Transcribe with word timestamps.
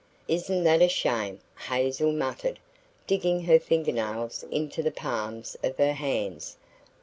"Isn't 0.27 0.63
that 0.63 0.81
a 0.81 0.87
shame!" 0.89 1.41
Hazel 1.69 2.11
muttered, 2.11 2.57
digging 3.05 3.41
her 3.43 3.59
fingernails 3.59 4.43
into 4.49 4.81
the 4.81 4.89
palms 4.89 5.55
of 5.63 5.77
her 5.77 5.93
hands. 5.93 6.57